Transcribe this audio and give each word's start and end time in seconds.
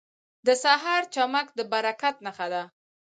•د 0.47 0.49
سهار 0.63 1.01
چمک 1.15 1.47
د 1.57 1.59
برکت 1.71 2.15
نښه 2.25 2.47
ده. 2.53 2.63